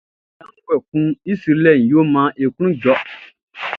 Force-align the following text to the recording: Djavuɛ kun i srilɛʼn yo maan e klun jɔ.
Djavuɛ 0.39 0.75
kun 0.87 1.05
i 1.31 1.33
srilɛʼn 1.41 1.87
yo 1.91 1.99
maan 2.13 2.31
e 2.43 2.45
klun 2.55 2.73
jɔ. 2.81 2.93